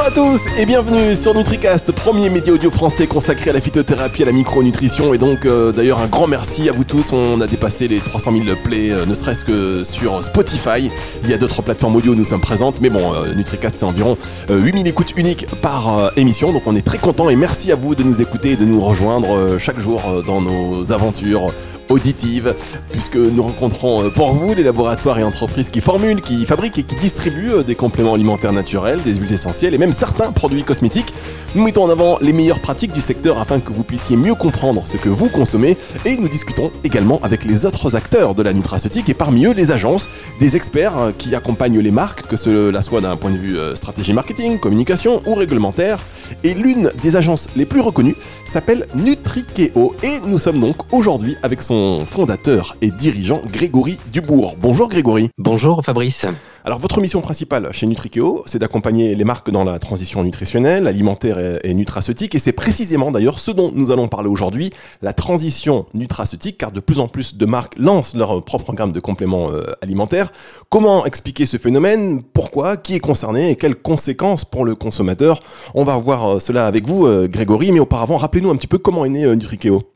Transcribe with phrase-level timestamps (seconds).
[0.00, 4.22] Bonjour à tous et bienvenue sur NutriCast, premier média audio français consacré à la phytothérapie,
[4.22, 7.12] à la micronutrition et donc euh, d'ailleurs un grand merci à vous tous.
[7.12, 10.90] On a dépassé les 300 000 plays, euh, ne serait-ce que sur Spotify.
[11.22, 13.84] Il y a d'autres plateformes audio où nous sommes présentes, mais bon, euh, NutriCast c'est
[13.84, 14.16] environ
[14.48, 18.02] 8000 écoutes uniques par émission, donc on est très content et merci à vous de
[18.02, 21.52] nous écouter et de nous rejoindre chaque jour dans nos aventures
[21.90, 22.54] auditives,
[22.90, 26.94] puisque nous rencontrons pour vous les laboratoires et entreprises qui formulent, qui fabriquent et qui
[26.96, 31.12] distribuent des compléments alimentaires naturels, des huiles essentielles et même certains produits cosmétiques.
[31.54, 34.82] Nous mettons en avant les meilleures pratiques du secteur afin que vous puissiez mieux comprendre
[34.86, 39.08] ce que vous consommez et nous discutons également avec les autres acteurs de la nutraceutique
[39.08, 40.08] et parmi eux les agences,
[40.38, 43.74] des experts euh, qui accompagnent les marques, que cela soit d'un point de vue euh,
[43.74, 45.98] stratégie marketing, communication ou réglementaire.
[46.44, 51.62] Et l'une des agences les plus reconnues s'appelle Nutrikeo et nous sommes donc aujourd'hui avec
[51.62, 54.56] son fondateur et dirigeant Grégory Dubourg.
[54.60, 55.30] Bonjour Grégory.
[55.38, 56.26] Bonjour Fabrice.
[56.62, 61.38] Alors votre mission principale chez Nutrikeo, c'est d'accompagner les marques dans la transition nutritionnelle, alimentaire
[61.64, 64.68] et, nutraceutique, et c'est précisément d'ailleurs ce dont nous allons parler aujourd'hui,
[65.00, 69.00] la transition nutraceutique, car de plus en plus de marques lancent leur propre gamme de
[69.00, 70.32] compléments euh, alimentaires.
[70.68, 72.22] Comment expliquer ce phénomène?
[72.22, 72.76] Pourquoi?
[72.76, 73.50] Qui est concerné?
[73.50, 75.40] Et quelles conséquences pour le consommateur?
[75.74, 78.76] On va voir euh, cela avec vous, euh, Grégory, mais auparavant, rappelez-nous un petit peu
[78.76, 79.89] comment est né Nutrikeo.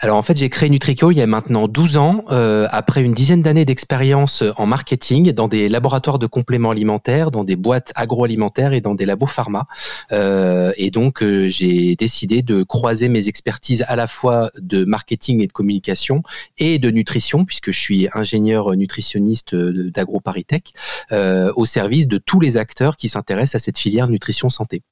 [0.00, 3.14] Alors en fait, j'ai créé Nutrico il y a maintenant 12 ans, euh, après une
[3.14, 8.72] dizaine d'années d'expérience en marketing dans des laboratoires de compléments alimentaires, dans des boîtes agroalimentaires
[8.72, 9.66] et dans des labos pharma.
[10.12, 15.40] Euh, et donc euh, j'ai décidé de croiser mes expertises à la fois de marketing
[15.40, 16.22] et de communication
[16.58, 20.72] et de nutrition, puisque je suis ingénieur nutritionniste d'AgroParisTech,
[21.12, 24.82] au service de tous les acteurs qui s'intéressent à cette filière nutrition santé.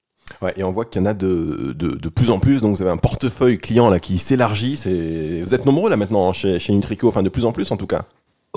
[0.41, 2.83] Ouais, et on voit qu'il y en a de, de, plus en plus, donc vous
[2.83, 4.77] avez un portefeuille client là qui s'élargit.
[5.42, 7.86] Vous êtes nombreux là maintenant chez, chez Nutrico, enfin de plus en plus en tout
[7.86, 8.02] cas.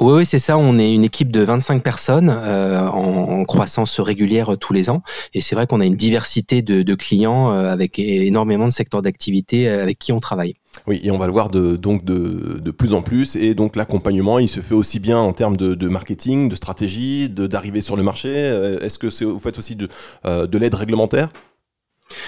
[0.01, 0.57] Oui, oui c'est ça.
[0.57, 5.03] On est une équipe de 25 personnes euh, en, croissance régulière euh, tous les ans.
[5.33, 9.69] Et c'est vrai qu'on a une diversité de, clients euh, avec énormément de secteurs d'activité
[9.69, 10.55] avec qui on travaille.
[10.87, 13.37] Oui, et on va le voir de, donc de, de plus en plus.
[13.37, 17.29] Et donc l'accompagnement, il se fait aussi bien en termes de, de marketing, de stratégie,
[17.29, 18.29] d'arriver sur le marché.
[18.29, 19.87] Est-ce que vous faites aussi de,
[20.25, 21.29] de l'aide réglementaire?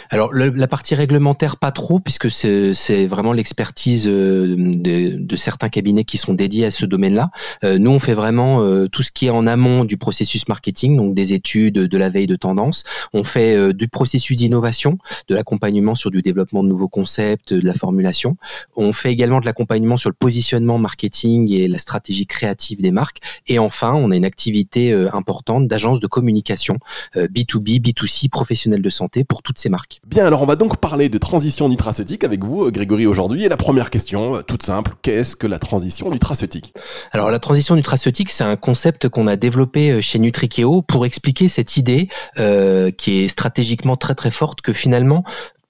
[0.09, 6.17] Alors la partie réglementaire pas trop puisque c'est vraiment l'expertise euh, de, certains cabinets qui
[6.17, 7.29] sont dédiés à ce domaine-là.
[7.63, 10.97] Euh, nous on fait vraiment euh, tout ce qui est en amont du processus marketing,
[10.97, 12.83] donc des études, de la veille de tendance.
[13.13, 17.73] On fait du processus d'innovation, de l'accompagnement sur du développement de nouveaux concepts, de la
[17.73, 18.37] formulation.
[18.75, 23.19] On fait également de l'accompagnement sur le positionnement marketing et la stratégie créative des marques.
[23.47, 26.77] Et enfin on a une activité importante d'agence de communication
[27.15, 29.99] B2B, B2C, professionnels de santé pour toutes ces marques.
[30.07, 33.45] Bien, alors on va donc parler de transition nutraceutique avec vous, euh, Grégory, aujourd'hui.
[33.45, 36.73] Et la première question, euh, toute simple, qu'est-ce que la transition nutraceutique?
[37.11, 41.47] Alors la transition nutraceutique, c'est un concept qu'on a développé euh, chez Nutrikeo pour expliquer
[41.47, 42.09] cette idée
[42.97, 45.23] qui est stratégiquement très très forte que finalement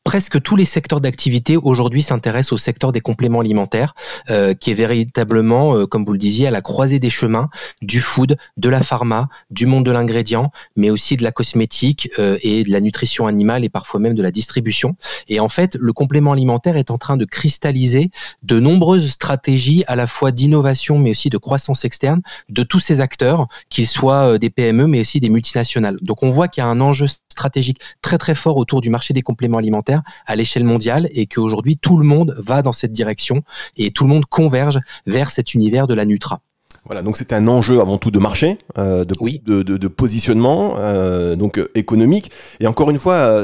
[0.07, 3.93] presque tous les secteurs d'activité aujourd'hui s'intéressent au secteur des compléments alimentaires,
[4.29, 7.49] euh, qui est véritablement, euh, comme vous le disiez, à la croisée des chemins
[7.81, 12.37] du food, de la pharma, du monde de l'ingrédient, mais aussi de la cosmétique euh,
[12.41, 14.95] et de la nutrition animale et parfois même de la distribution.
[15.27, 18.09] Et en fait, le complément alimentaire est en train de cristalliser
[18.43, 23.01] de nombreuses stratégies à la fois d'innovation, mais aussi de croissance externe de tous ces
[23.01, 25.97] acteurs, qu'ils soient des PME, mais aussi des multinationales.
[26.01, 29.13] Donc on voit qu'il y a un enjeu stratégique très très fort autour du marché
[29.13, 33.43] des compléments alimentaires à l'échelle mondiale et qu'aujourd'hui tout le monde va dans cette direction
[33.77, 36.41] et tout le monde converge vers cet univers de la Nutra.
[36.87, 41.59] Voilà, donc c'est un enjeu avant tout de marché, euh, de, de, positionnement, euh, donc
[41.59, 42.31] euh, économique.
[42.61, 43.43] Et encore une fois,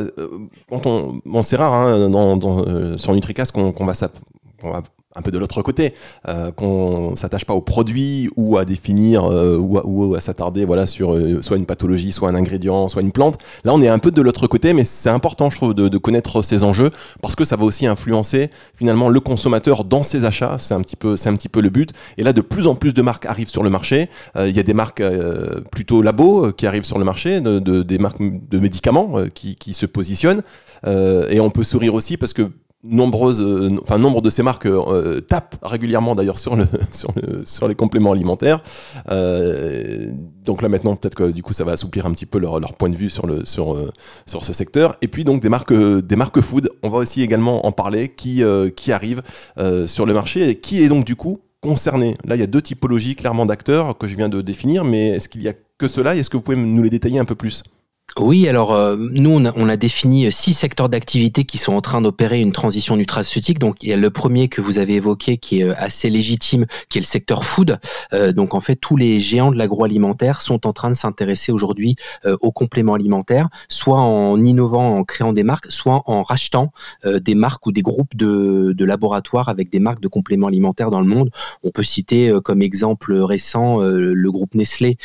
[0.69, 3.93] quand on, bon, c'est rare hein, dans, sur Nutricast qu'on va,
[4.63, 4.83] va
[5.15, 5.93] un peu de l'autre côté,
[6.27, 11.13] euh, qu'on s'attache pas au produit ou à définir euh, ou, à, s'attarder voilà sur
[11.13, 13.37] euh, soit une pathologie, soit un ingrédient, soit une plante.
[13.63, 16.41] Là, on est un peu de l'autre côté, mais c'est important, je trouve, de, connaître
[16.41, 16.89] ces enjeux
[17.21, 20.57] parce que ça va aussi influencer finalement le consommateur dans ses achats.
[20.59, 21.91] C'est un petit peu, c'est un petit peu le but.
[22.17, 24.09] Et là, de plus en plus de marques arrivent sur le marché.
[24.37, 25.01] Il y a des marques
[25.71, 29.85] plutôt labo qui arrivent sur le marché, de, des marques de médicaments qui, qui se
[29.85, 30.41] positionnent.
[30.85, 32.49] et on peut sourire aussi parce que
[32.83, 37.43] nombreuses, euh, enfin nombre de ces marques euh, tapent régulièrement d'ailleurs sur le, sur le
[37.45, 38.61] sur les compléments alimentaires.
[39.09, 40.11] Euh,
[40.43, 42.89] donc là maintenant peut-être que du coup ça va assouplir un petit peu leur, point
[42.89, 44.97] de vue sur ce secteur.
[45.01, 48.43] Et puis donc des marques des marques food, on va aussi également en parler qui
[48.75, 49.21] qui arrivent
[49.85, 52.15] sur le marché et qui est donc du coup concerné.
[52.25, 55.29] Là il y a deux typologies clairement d'acteurs que je viens de définir, mais est-ce
[55.29, 56.15] qu'il y a que cela?
[56.15, 57.63] Est-ce que vous pouvez nous les détailler un peu plus?
[58.19, 61.99] Oui, alors euh, nous, on a, défini euh, six secteurs d'activité qui sont en train
[61.99, 63.57] d'opérer une transition nutraceutique.
[63.57, 66.67] Donc, il y a le premier que vous avez évoqué qui est euh, assez légitime,
[66.89, 67.79] qui est le secteur food.
[68.35, 71.95] donc, en fait, tous les géants de l'agroalimentaire sont en train de s'intéresser aujourd'hui
[72.41, 76.71] aux compléments alimentaires, soit en innovant, en créant des marques, soit en rachetant
[77.05, 81.07] des marques ou des groupes de, laboratoires avec des marques de compléments alimentaires dans le
[81.07, 81.31] monde.
[81.63, 84.97] On peut citer comme exemple récent le groupe Nestlé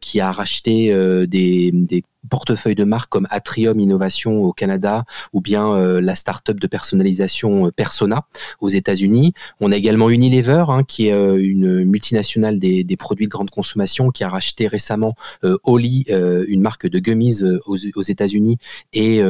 [0.00, 0.94] qui a racheté
[1.26, 6.58] des, des portefeuille de marques comme Atrium Innovation au Canada ou bien euh, la start-up
[6.58, 8.24] de personnalisation euh, Persona
[8.62, 9.34] aux États-Unis.
[9.60, 14.10] On a également Unilever, hein, qui est euh, une multinationale des, produits de grande consommation,
[14.10, 15.14] qui a racheté récemment
[15.64, 18.58] Oli, une marque de gummies aux, États-Unis,
[18.92, 19.20] et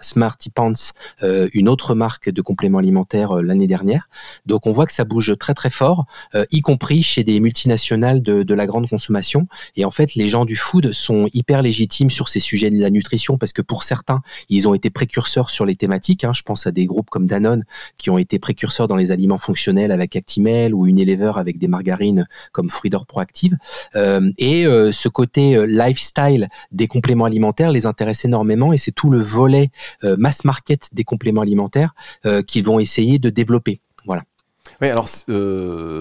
[0.00, 0.92] Smarty Pants,
[1.22, 4.08] une autre marque de compléments alimentaires l'année dernière.
[4.46, 6.04] Donc on voit que ça bouge très très fort,
[6.50, 9.46] y compris chez des multinationales de, de la grande consommation.
[9.76, 12.90] Et en fait, les gens du food sont hyper légitimes sur ces sujets de la
[12.90, 16.24] nutrition parce que pour certains, ils ont été précurseurs sur les thématiques.
[16.24, 16.32] Hein.
[16.32, 17.64] Je pense à des groupes comme Danone
[17.96, 22.26] qui ont été précurseurs dans les aliments fonctionnels avec Actimel ou Unilever avec des margarines
[22.52, 23.56] comme Fruit d'Or Proactive.
[23.96, 28.92] Euh, et euh, ce côté euh, lifestyle des compléments alimentaires les intéresse énormément et c'est
[28.92, 29.70] tout le volet
[30.02, 31.94] mass market des compléments alimentaires
[32.46, 33.80] qu'ils vont essayer de développer.
[34.80, 34.80] Voilà.
[34.80, 35.08] Oui, alors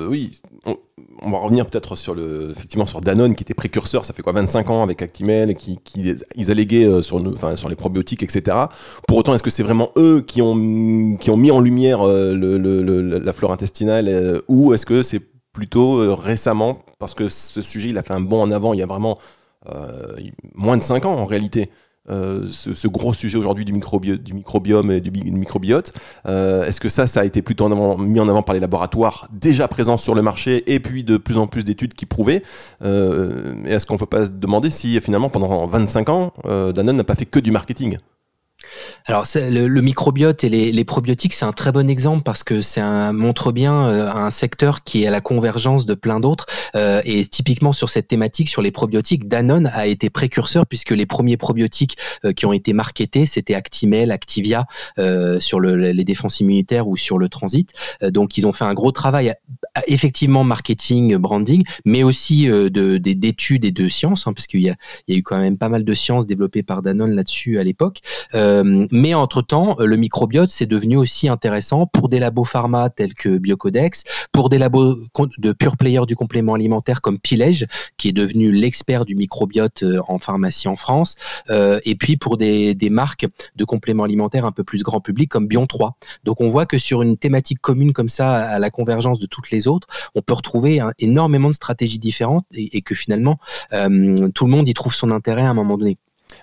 [0.09, 0.39] oui,
[1.23, 4.33] on va revenir peut-être sur le, effectivement sur Danone qui était précurseur, ça fait quoi
[4.33, 7.21] 25 ans avec Actimel et qui, qui ils alléguaient euh, sur,
[7.57, 8.57] sur les probiotiques, etc.
[9.07, 12.33] Pour autant, est-ce que c'est vraiment eux qui ont, qui ont mis en lumière euh,
[13.19, 15.21] la flore intestinale euh, ou est-ce que c'est
[15.53, 16.77] plutôt récemment?
[16.99, 19.17] Parce que ce sujet il a fait un bond en avant il y a vraiment
[20.53, 21.69] moins de 5 ans en réalité
[22.09, 25.93] euh, ce, gros sujet aujourd'hui du, microbiome et du, microbiote.
[26.27, 27.67] Euh, est-ce que ça, ça a été plutôt
[27.97, 31.37] mis en avant par les laboratoires déjà présents sur le marché et puis de plus
[31.37, 32.41] en plus d'études qui prouvaient
[32.83, 37.03] euh, Est-ce qu'on ne peut pas se demander si finalement pendant 25 ans, Danone n'a
[37.03, 37.97] pas fait que du marketing?
[39.05, 43.51] Alors le, microbiote et les, probiotiques, c'est un très bon exemple parce que ça montre
[43.51, 46.45] bien euh, un secteur qui est à la convergence de plein d'autres.
[46.75, 51.05] Euh, et typiquement sur cette thématique, sur les probiotiques, Danone a été précurseur puisque les
[51.05, 54.65] premiers probiotiques euh, qui ont été marketés, c'était Actimel, Activia
[55.39, 57.71] sur les défenses immunitaires ou sur le transit.
[58.01, 59.33] donc ils ont fait un gros travail
[59.87, 64.75] effectivement marketing, branding, mais aussi d'études et de sciences, hein, parce qu'il y, a
[65.07, 68.01] eu quand même pas mal de sciences développées par Danone là-dessus à l'époque.
[68.47, 73.37] Euh, mais entre-temps, le microbiote, c'est devenu aussi intéressant pour des labos pharma tels que
[73.37, 74.97] Biocodex, pour des labos
[75.37, 77.67] de pure player du complément alimentaire comme Pilège,
[77.97, 81.17] qui est devenu l'expert du microbiote euh, en pharmacie en France,
[81.49, 85.47] euh, et puis pour des, marques de compléments alimentaires un peu plus grand public comme
[85.47, 85.97] Bion 3.
[86.23, 89.51] Donc on voit que sur une thématique commune comme ça, à la convergence de toutes
[89.51, 93.39] les autres, on peut retrouver énormément de stratégies différentes et, que finalement
[93.71, 95.97] tout le monde y trouve son intérêt à un moment donné.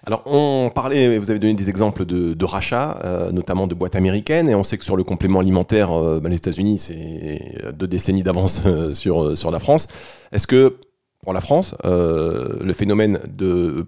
[0.07, 4.51] Alors, on parlait, vous avez donné des exemples de, rachats, euh, notamment de boîtes américaines,
[4.51, 8.23] et on sait que sur le complément alimentaire, euh, bah, les États-Unis, c'est deux décennies
[8.23, 9.89] d'avance euh, sur, sur la France.
[10.31, 10.77] Est-ce que,
[11.23, 13.87] pour la France, le phénomène de,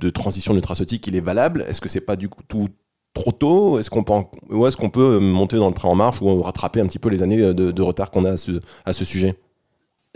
[0.00, 1.64] de transition nutraceutique, il est valable?
[1.68, 2.68] Est-ce que c'est pas du tout
[3.14, 3.80] trop tôt?
[3.80, 4.14] Est-ce qu'on peut,
[4.50, 7.08] ou est-ce qu'on peut monter dans le train en marche ou rattraper un petit peu
[7.08, 8.34] les années de, retard qu'on a
[8.84, 9.34] à ce sujet?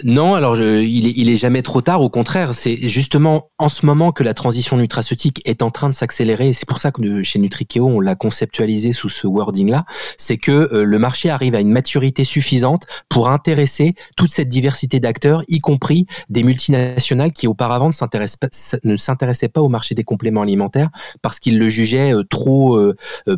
[0.05, 2.01] Non, alors il, est, jamais trop tard.
[2.01, 5.95] Au contraire, c'est justement en ce moment que la transition nutraceutique est en train de
[5.95, 6.55] s'accélérer.
[6.55, 9.85] C'est pour ça que chez Nutrikeo, on l'a conceptualisé sous ce wording-là.
[10.17, 14.99] C'est que euh, le marché arrive à une maturité suffisante pour intéresser toute cette diversité
[14.99, 20.89] d'acteurs, y compris des multinationales qui auparavant ne s'intéressaient pas au marché des compléments alimentaires
[21.21, 22.97] parce qu'ils le jugeaient euh, trop euh,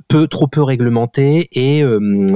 [0.08, 1.84] peu, trop peu réglementé et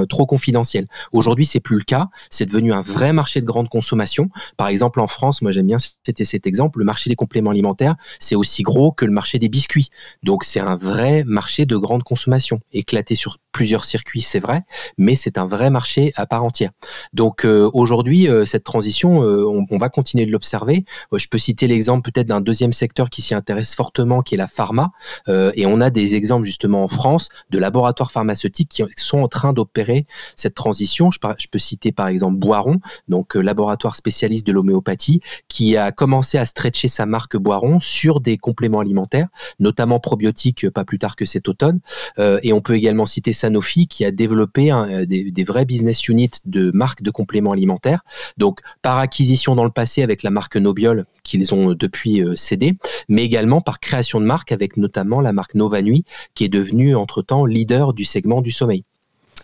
[0.09, 0.87] trop confidentiel.
[1.13, 2.09] Aujourd'hui, c'est plus le cas.
[2.29, 4.08] C'est devenu un vrai marché de grande consommation
[4.57, 7.95] par exemple, en France, moi j'aime bien citer cet exemple, le marché des compléments alimentaires,
[8.19, 9.89] c'est aussi gros que le marché des biscuits.
[10.23, 14.63] Donc c'est un vrai marché de grande consommation, éclaté sur plusieurs circuits, c'est vrai,
[14.97, 16.71] mais c'est un vrai marché à part entière.
[17.13, 20.85] Donc euh, aujourd'hui, euh, cette transition, euh, on, va continuer de l'observer.
[21.15, 24.47] je peux citer l'exemple peut-être d'un deuxième secteur qui s'y intéresse fortement, qui est la
[24.47, 24.91] pharma.
[25.27, 29.53] et on a des exemples justement en France de laboratoires pharmaceutiques qui sont en train
[29.53, 31.11] d'opérer cette transition.
[31.11, 36.37] Je, je, peux citer par exemple Boiron, donc laboratoire spécialiste de l'homéopathie, qui a commencé
[36.37, 39.27] à stretcher sa marque Boiron sur des compléments alimentaires,
[39.59, 41.79] notamment probiotiques, pas plus tard que cet automne.
[42.17, 46.71] et on peut également citer Sanofi qui a développé euh, des, vrais business units de
[46.71, 48.03] marques de compléments alimentaires.
[48.37, 52.77] Donc, par acquisition dans le passé avec la marque Nobiol qu'ils ont depuis euh, cédé,
[53.07, 56.95] mais également par création de marques avec notamment la marque Nova Nuit qui est devenue
[56.95, 58.83] entre-temps leader du segment du sommeil.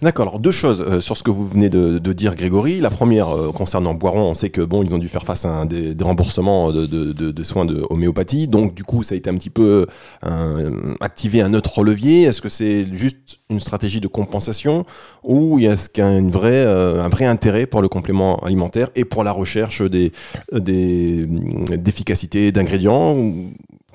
[0.02, 0.28] D'accord.
[0.28, 2.82] Alors deux choses euh, sur ce que vous venez de, dire, Grégory.
[2.82, 5.66] La première euh, concernant Boiron, on sait que bon, ils ont dû faire face à
[5.66, 9.86] des, remboursements de, soins de homéopathie, donc du coup, ça a été un petit peu
[11.00, 12.24] activé un autre levier.
[12.24, 14.86] Est-ce que c'est juste une stratégie de compensation
[15.24, 19.06] ou est-ce qu'il y a une vraie, un vrai intérêt pour le complément alimentaire et
[19.06, 20.12] pour la recherche des
[20.52, 23.16] d'efficacité d'ingrédients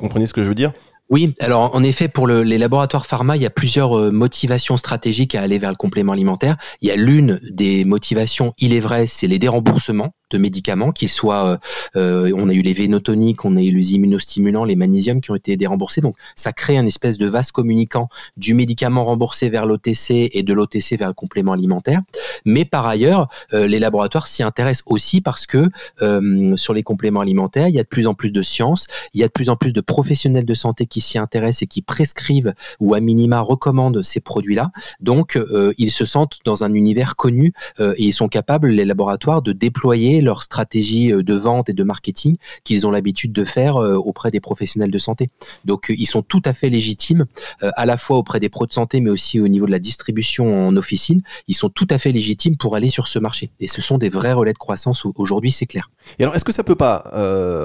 [0.01, 0.73] comprenez ce que je veux dire?
[1.11, 5.35] Oui, alors en effet, pour les laboratoires pharma, il y a plusieurs euh, motivations stratégiques
[5.35, 6.57] à aller vers le complément alimentaire.
[6.81, 11.09] Il y a l'une des motivations, il est vrai, c'est les déremboursements de médicaments, qu'ils
[11.09, 11.59] soient, euh,
[11.97, 15.35] euh, on a eu les vénotoniques, on a eu les immunostimulants, les magnésiums qui ont
[15.35, 16.01] été déremboursés.
[16.01, 20.53] Donc ça crée un espèce de vase communicant du médicament remboursé vers l'OTC et de
[20.55, 22.01] l'OTC vers le complément alimentaire.
[22.45, 25.69] Mais par ailleurs, euh, les laboratoires s'y intéressent aussi parce que
[26.57, 29.25] sur les compléments alimentaires, il y a de plus en plus de sciences, il y
[29.25, 32.55] a de plus en plus de professionnels de santé qui s'y intéressent et qui prescrivent
[32.79, 34.71] ou à minima recommandent ces produits-là.
[35.01, 35.39] Donc
[35.79, 40.20] ils se sentent dans un univers connu et ils sont capables, les laboratoires, de déployer
[40.21, 44.31] leur stratégie euh, de vente et de marketing qu'ils ont l'habitude de faire euh, auprès
[44.31, 45.31] des professionnels de santé.
[45.65, 47.27] Donc euh, ils sont tout à fait légitimes,
[47.61, 50.69] à la fois auprès des pros de santé, mais aussi au niveau de la distribution
[50.69, 51.23] en officine.
[51.49, 53.51] Ils sont tout à fait légitimes pour aller sur ce marché.
[53.61, 55.91] Et ce sont des vrais relais de croissance aujourd'hui, c'est clair.
[56.19, 57.05] Et alors, est-ce que ça peut pas,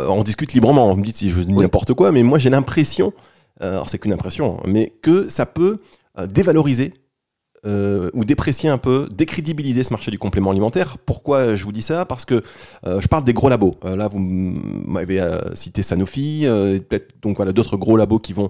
[0.10, 3.14] on discute librement, on me dit si je dis n'importe quoi, mais moi j'ai l'impression,
[3.60, 5.80] alors c'est qu'une impression, mais que ça peut
[6.28, 6.94] dévaloriser
[7.66, 10.98] euh, ou déprécier un peu, décrédibiliser ce marché du complément alimentaire.
[11.06, 12.06] Pourquoi je vous dis ça?
[12.06, 12.42] Parce que
[12.86, 13.76] euh, je parle des gros labos.
[13.86, 15.22] Euh, là, vous m'avez
[15.54, 18.50] cité Sanofi, peut-être donc voilà d'autres gros labos qui vont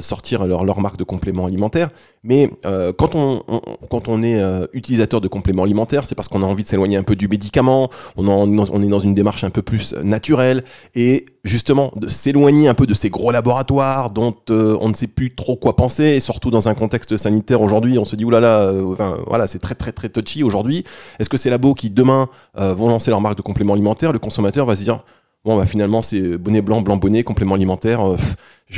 [0.00, 1.90] sortir leur, leur marque de complément alimentaire.
[2.24, 2.50] Mais
[2.96, 3.42] quand on,
[3.90, 7.02] quand on est utilisateur de compléments alimentaires, c'est parce qu'on a envie de s'éloigner un
[7.02, 7.90] peu du médicament.
[8.16, 12.74] On, on est dans une démarche un peu plus naturelle et justement de s'éloigner un
[12.74, 16.04] peu de ces gros laboratoires dont on ne sait plus trop quoi penser.
[16.04, 18.94] Et surtout dans un contexte sanitaire aujourd'hui, on se dit oulala euh,
[19.26, 20.84] voilà, c'est très très très touchy aujourd'hui.
[21.18, 22.28] Est-ce que ces labos qui demain
[22.58, 25.02] euh, vont lancer leur marque de complément alimentaire, le consommateur va se dire
[25.44, 28.00] bon bah finalement c'est bonnet blanc, blanc bonnet, complément alimentaire,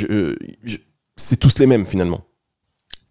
[0.09, 0.35] euh,
[1.17, 2.21] c'est tous les mêmes finalement.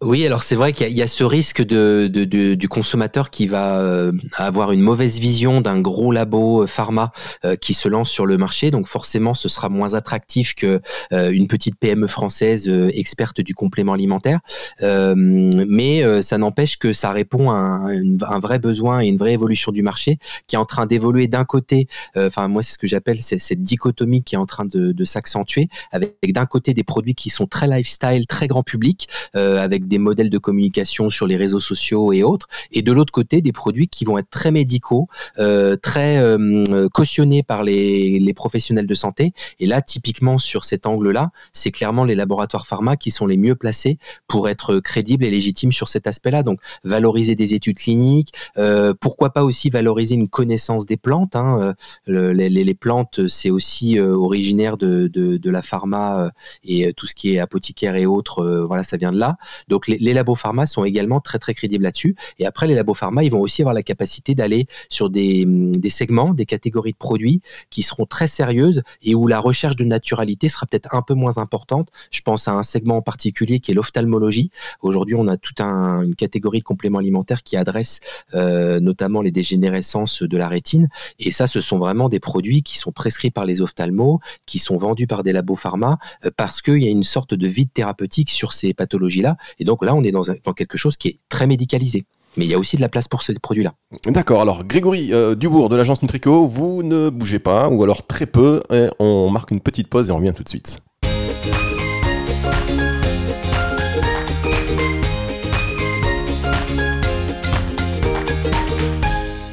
[0.01, 4.11] Oui, alors c'est vrai qu'il y, a ce risque de, du consommateur qui va euh,
[4.33, 7.11] avoir une mauvaise vision d'un gros labo euh, pharma
[7.45, 8.71] euh, qui se lance sur le marché.
[8.71, 10.81] Donc forcément, ce sera moins attractif que
[11.11, 14.39] une petite PME française experte du complément alimentaire.
[14.81, 19.83] mais ça n'empêche que ça répond à un, vrai besoin et une vraie évolution du
[19.83, 20.17] marché
[20.47, 21.87] qui est en train d'évoluer d'un côté.
[22.15, 25.69] Enfin, moi, c'est ce que j'appelle cette dichotomie qui est en train de, de s'accentuer
[25.91, 30.29] avec d'un côté des produits qui sont très lifestyle, très grand public, avec des modèles
[30.29, 34.05] de communication sur les réseaux sociaux et autres, et de l'autre côté des produits qui
[34.05, 35.07] vont être très médicaux,
[35.37, 39.33] euh, très euh, cautionnés par les, professionnels de santé.
[39.59, 43.55] Et là, typiquement sur cet angle-là, c'est clairement les laboratoires pharma qui sont les mieux
[43.55, 46.41] placés pour être crédibles et légitimes sur cet aspect-là.
[46.41, 51.35] Donc valoriser des études cliniques, euh, pourquoi pas aussi valoriser une connaissance des plantes.
[51.35, 51.75] Hein.
[52.07, 56.31] les, plantes, c'est aussi originaire de, de, de, la pharma
[56.63, 59.35] et tout ce qui est apothicaire et autres, voilà, ça vient de là.
[59.67, 62.15] Donc donc les, labos pharma sont également très très crédibles là-dessus.
[62.37, 65.47] Et après, les labos pharma, ils vont aussi avoir la capacité d'aller sur des,
[65.89, 70.49] segments, des catégories de produits qui seront très sérieuses et où la recherche de naturalité
[70.49, 71.89] sera peut-être un peu moins importante.
[72.11, 74.51] Je pense à un segment en particulier qui est l'ophtalmologie.
[74.81, 78.01] Aujourd'hui, on a toute une catégorie de compléments alimentaires qui adresse
[78.35, 80.89] euh, notamment les dégénérescences de la rétine.
[81.17, 84.77] Et ça, ce sont vraiment des produits qui sont prescrits par les ophtalmos, qui sont
[84.77, 88.29] vendus par des labos pharma, euh, parce qu'il y a une sorte de vide thérapeutique
[88.29, 89.37] sur ces pathologies-là.
[89.61, 92.03] Et donc là, on est dans, quelque chose qui est très médicalisé.
[92.35, 93.73] Mais il y a aussi de la place pour ces produits-là.
[94.07, 94.41] D'accord.
[94.41, 98.63] Alors, Grégory euh, Dubourg de l'agence Nutrico, vous ne bougez pas, ou alors très peu.
[98.99, 100.81] on marque une petite pause et on revient tout de suite.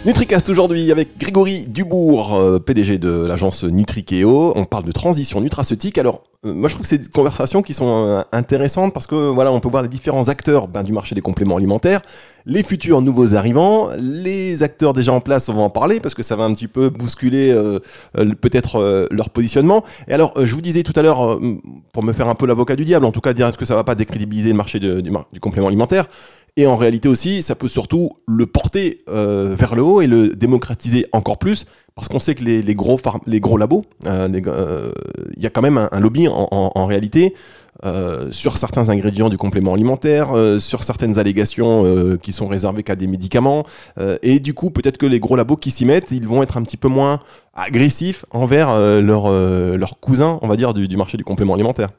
[0.09, 4.55] Nutricast aujourd'hui avec Grégory Dubourg, euh, PDG de l'agence Nutrikeo.
[4.57, 5.99] On parle de transition nutraceutique.
[5.99, 9.15] Alors, euh, moi je trouve que c'est des conversations qui sont euh, intéressantes parce que
[9.15, 12.01] voilà, on peut voir les différents acteurs ben, du marché des compléments alimentaires,
[12.47, 16.23] les futurs nouveaux arrivants, les acteurs déjà en place, on va en parler parce que
[16.23, 17.55] ça va un petit peu bousculer
[18.41, 19.85] peut-être leur positionnement.
[20.09, 21.39] Et alors, je vous disais tout à l'heure,
[21.93, 23.75] pour me faire un peu l'avocat du diable, en tout cas dire est-ce que ça
[23.75, 26.07] va pas décrédibiliser le marché du, du complément alimentaire
[26.59, 30.31] et en réalité aussi, ça peut surtout le porter euh, vers le haut et le
[30.31, 32.99] démocratiser encore plus, parce qu'on sait que les, gros,
[33.57, 34.91] labos, euh, euh,
[35.37, 37.33] il y a quand même un, lobby en, réalité
[38.33, 41.85] sur certains ingrédients du complément alimentaire, sur certaines allégations
[42.21, 43.65] qui sont réservées qu'à des médicaments.
[44.23, 46.63] et du coup, peut-être que les gros labos qui s'y mettent, ils vont être un
[46.63, 47.21] petit peu moins
[47.55, 51.91] agressifs envers leurs leur cousins, on va dire, du marché du complément alimentaire.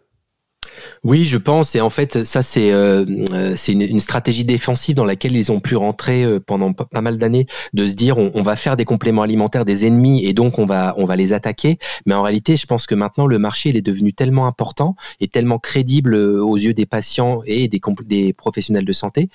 [1.04, 1.76] Oui, je pense.
[1.76, 5.76] Et en fait, ça, c'est euh, euh, une, stratégie défensive dans laquelle ils ont pu
[5.76, 9.66] rentrer euh, pendant pas mal d'années, de se dire on, va faire des compléments alimentaires
[9.66, 11.80] des ennemis et donc on va, on va les attaquer.
[12.06, 15.28] Mais en réalité, je pense que maintenant, le marché il est devenu tellement important et
[15.28, 19.30] tellement crédible aux yeux des patients et des, des professionnels de santé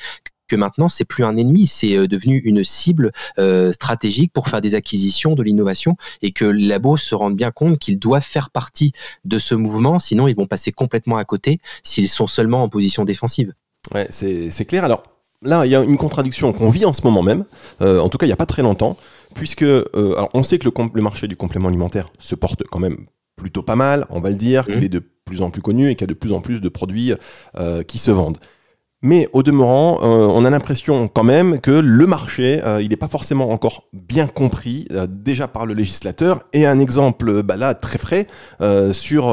[0.48, 4.60] que maintenant c'est plus un ennemi, c'est euh, devenu une cible euh, stratégique pour faire
[4.60, 8.50] des acquisitions, de l'innovation, et que les labos se rendent bien compte qu'ils doivent faire
[8.50, 8.92] partie
[9.24, 13.04] de ce mouvement, sinon ils vont passer complètement à côté s'ils sont seulement en position
[13.04, 13.52] défensive.
[13.94, 14.84] Ouais, c'est clair.
[14.84, 15.02] Alors
[15.42, 17.44] là, il y a une contradiction qu'on vit en ce moment même,
[17.82, 18.96] euh, en tout cas il n'y a pas très longtemps,
[19.34, 22.96] puisque alors on sait que le, le, marché du complément alimentaire se porte quand même
[23.36, 24.84] plutôt pas mal, on va le dire, qu'il mmh.
[24.84, 26.68] est de plus en plus connu et qu'il y a de plus en plus de
[26.68, 27.12] produits
[27.86, 28.38] qui se vendent.
[29.06, 32.96] Mais au demeurant, euh, on a l'impression quand même que le marché, euh, il n'est
[32.96, 36.40] pas forcément encore bien compris euh, déjà par le législateur.
[36.54, 38.26] Et un exemple bah là très frais
[38.92, 39.24] sur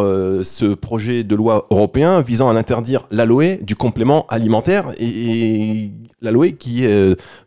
[0.44, 6.86] ce projet de loi européen visant à interdire l'aloe du complément alimentaire et, l'aloe qui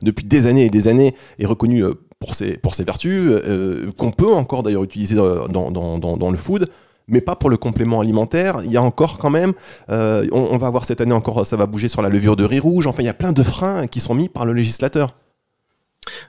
[0.02, 1.84] depuis des années et des années est reconnu
[2.20, 3.32] pour ses, vertus,
[3.98, 6.70] qu'on peut encore d'ailleurs utiliser dans le food
[7.08, 8.60] mais pas pour le complément alimentaire.
[8.64, 9.52] Il y a encore quand même,
[9.90, 12.60] euh, on, va voir cette année encore, ça va bouger sur la levure de riz
[12.60, 12.86] rouge.
[12.86, 15.14] Enfin, il y a plein de freins qui sont mis par le législateur.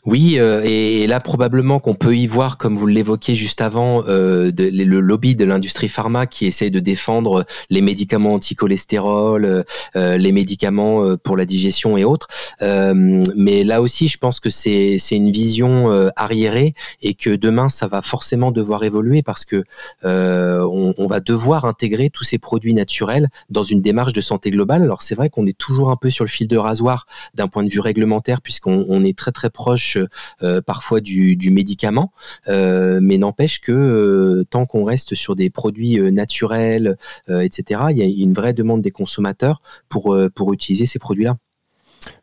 [0.06, 4.51] Oui, euh, et, là probablement qu'on peut y voir, comme vous l'évoquiez juste avant, euh,
[4.58, 9.65] le lobby de l'industrie pharma qui essaye de défendre les médicaments anti-cholestérol,
[9.96, 12.27] euh, les médicaments pour la digestion et autres.
[12.62, 18.01] mais là aussi, je pense que c'est une vision arriérée et que demain, ça va
[18.01, 19.63] forcément devoir évoluer parce que
[20.04, 24.82] on, va devoir intégrer tous ces produits naturels dans une démarche de santé globale.
[24.82, 27.63] Alors c'est vrai qu'on est toujours un peu sur le fil de rasoir d'un point
[27.63, 29.98] de vue réglementaire puisqu'on on est très très proche proche
[30.41, 32.12] euh, parfois du, médicament,
[32.48, 38.01] euh, mais n'empêche que euh, tant qu'on reste sur des produits naturels, etc., il y
[38.01, 41.38] a une vraie demande des consommateurs pour, pour utiliser ces produits-là.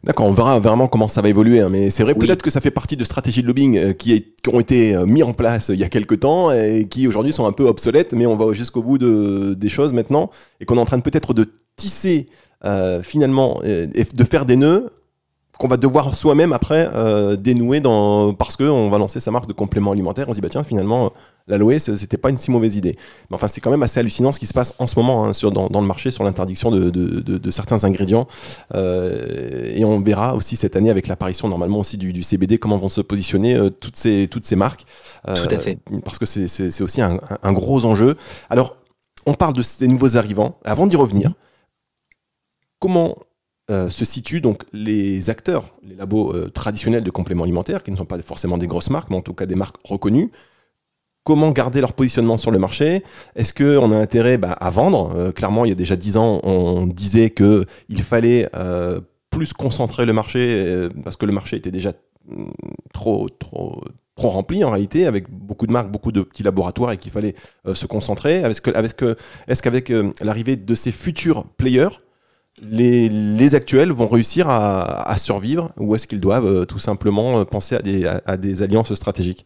[0.05, 2.61] D'accord, on verra vraiment comment ça va évoluer, hein, mais c'est vrai peut-être que ça
[2.61, 5.89] fait partie de stratégies de lobbying qui, ont été mis en place il y a
[5.89, 9.55] quelques temps et qui aujourd'hui sont un peu obsolètes, mais on va jusqu'au bout de,
[9.55, 10.31] des choses maintenant
[10.61, 12.29] et qu'on est en train peut-être de tisser
[13.03, 14.87] finalement et de faire des nœuds
[15.63, 19.53] qu'on va devoir soi-même après euh, dénouer dans, parce qu'on va lancer sa marque de
[19.53, 20.27] complément alimentaire.
[20.29, 21.13] On se dit, bah tiens, finalement,
[21.47, 22.97] l'aloe, c'était pas une si mauvaise idée.
[23.31, 25.33] Mais enfin, c'est quand même assez hallucinant ce qui se passe en ce moment hein,
[25.33, 28.27] sur, dans, le marché sur l'interdiction de, de, certains ingrédients.
[28.75, 32.77] Euh, et on verra aussi cette année avec l'apparition normalement aussi du, du, CBD, comment
[32.77, 34.85] vont se positionner euh, toutes, ces, toutes ces marques.
[35.25, 35.79] Tout à fait.
[36.05, 38.17] Parce que c'est aussi un, un, gros enjeu.
[38.51, 38.79] Alors,
[39.27, 40.59] on parle de ces nouveaux arrivants.
[40.65, 41.31] Avant d'y revenir,
[42.81, 43.15] comment
[43.73, 47.97] euh, se situent donc les acteurs, les labos euh, traditionnels de compléments alimentaires, qui ne
[47.97, 50.31] sont pas forcément des grosses marques, mais en tout cas des marques reconnues.
[51.25, 53.03] Comment garder leur positionnement sur le marché?
[53.35, 55.13] Est-ce qu'on a intérêt bah, à vendre?
[55.17, 58.47] Euh, Clairement, il y a déjà dix ans, on disait qu'il fallait
[59.31, 61.93] plus concentrer le marché, parce que le marché était déjà
[62.27, 62.45] mm,
[62.93, 63.81] trop, trop,
[64.17, 67.35] trop rempli en réalité, avec beaucoup de marques, beaucoup de petits laboratoires, et qu'il fallait
[67.73, 68.43] se concentrer.
[68.43, 71.97] Est-ce qu'avec l'arrivée de ces futurs players,
[72.63, 77.77] les, actuels vont réussir à, survivre ou est-ce qu'ils doivent euh, tout simplement euh, penser
[77.77, 79.45] à des alliances stratégiques?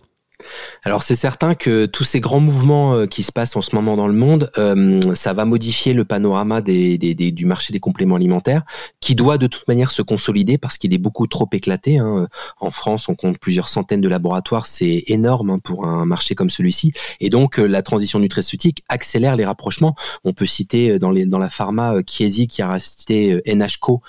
[0.87, 3.97] Alors c'est certain que tous ces grands mouvements euh, qui se passent en ce moment
[3.97, 8.63] dans le monde, euh, ça va modifier le panorama du marché des compléments alimentaires,
[9.01, 11.99] qui doit de toute manière se consolider parce qu'il est beaucoup trop éclaté.
[11.99, 12.29] Hein.
[12.61, 16.51] En France, on compte plusieurs centaines de laboratoires, c'est énorme hein, pour un marché comme
[16.51, 16.93] celui-ci.
[17.21, 19.97] Et donc euh, la transition nutraceutique accélère les rapprochements.
[20.25, 24.03] On peut citer dans, la pharma Chiesi qui a racheté NHCO,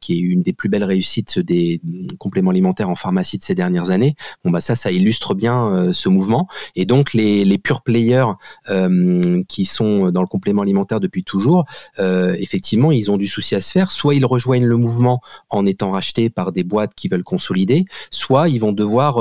[0.00, 1.80] qui est une des plus belles réussites des
[2.18, 4.14] compléments alimentaires en pharmacie de ces dernières années.
[4.44, 6.48] Bon bah ça, ça illustre bien euh, ce mouvement.
[6.76, 8.26] Et donc les, les pure players
[8.68, 11.64] euh, qui sont dans le complément alimentaire depuis toujours,
[11.98, 13.90] euh, effectivement, ils ont du souci à se faire.
[13.90, 18.48] Soit ils rejoignent le mouvement en étant rachetés par des boîtes qui veulent consolider, soit
[18.48, 19.18] ils vont devoir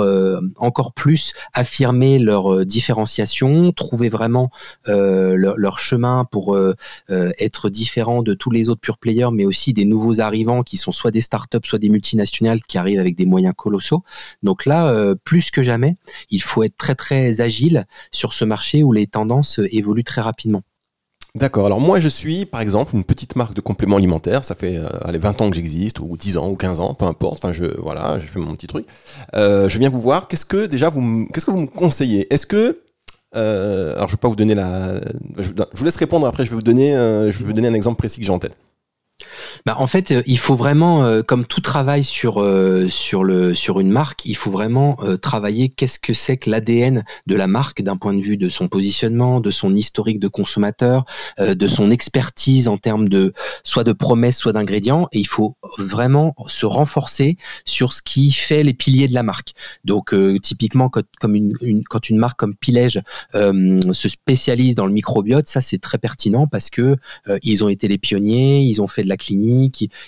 [0.58, 4.52] encore plus affirmer leur différenciation, trouver vraiment
[4.86, 6.58] leur, chemin pour
[7.10, 10.92] être différent de tous les autres pure players, mais aussi des nouveaux arrivants qui sont
[10.92, 14.04] soit des startups, soit des multinationales qui arrivent avec des moyens colossaux.
[14.44, 15.96] Donc là, plus que jamais,
[16.30, 20.64] il faut être très très agile sur ce marché où les tendances évoluent très rapidement.
[21.36, 21.68] D'accord.
[21.68, 24.44] Alors moi, je suis, par exemple, une petite marque de compléments alimentaires.
[24.44, 27.06] Ça fait euh, allez, 20 ans que j'existe, ou 10 ans, ou 15 ans, peu
[27.06, 27.44] importe.
[27.44, 28.86] Enfin, je, voilà, j'ai fait mon petit truc.
[29.36, 30.28] Euh, je viens vous voir.
[30.28, 32.34] Qu'est-ce que, déjà, vous, qu'est-ce que vous me conseillez?
[32.34, 32.82] Est-ce que,
[33.36, 35.02] euh, alors je ne vais pas vous donner la...
[35.38, 37.98] Je, vous laisse répondre, après je vais vous donner, je vais vous donner un exemple
[37.98, 38.58] précis que j'ai en tête.
[39.66, 43.56] Bah, en fait, euh, il faut vraiment, euh, comme tout travail sur, euh, sur, le,
[43.56, 47.82] sur une marque, il faut vraiment travailler qu'est-ce que c'est que l'ADN de la marque
[47.82, 51.06] d'un point de vue de son positionnement, de son historique de consommateur,
[51.40, 55.08] de son expertise en termes de soit de promesses, soit d'ingrédients.
[55.12, 59.54] Et il faut vraiment se renforcer sur ce qui fait les piliers de la marque.
[59.84, 63.02] Donc, typiquement, quand, comme une, quand une marque comme Pilège
[63.34, 66.96] se spécialise dans le microbiote, ça c'est très pertinent parce que
[67.44, 69.49] ils ont été les pionniers, ils ont fait de la clinique,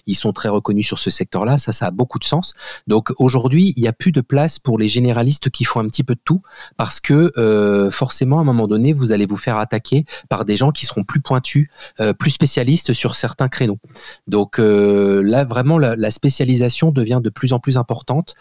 [0.08, 2.54] ils sont très reconnus sur ce secteur-là, ça, ça a beaucoup de sens.
[2.88, 6.04] Donc aujourd'hui, il n'y a plus de place pour les généralistes qui font un petit
[6.04, 6.42] peu de tout,
[6.78, 10.58] parce que euh, forcément, à un moment donné, vous allez vous faire attaquer par des
[10.58, 13.80] gens qui seront plus pointus, euh, plus spécialistes sur certains créneaux.
[14.28, 18.36] Donc euh, là, vraiment, la, spécialisation devient de plus en plus importante,